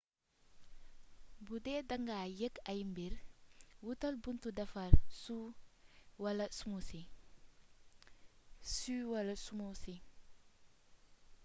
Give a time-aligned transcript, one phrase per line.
[1.47, 3.13] bu dee da nga yég ay mbir
[3.83, 5.45] wutal buntu defar suu
[9.15, 9.95] wala smoothi